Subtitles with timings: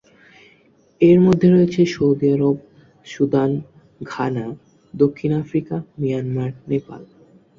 [1.01, 2.57] এর মধ্যে রয়েছে সৌদি আরব,
[3.07, 3.51] সুদান,
[4.01, 4.45] ঘানা,
[4.93, 7.01] দক্ষিণ আফ্রিকা, মিয়ানমার, নেপাল।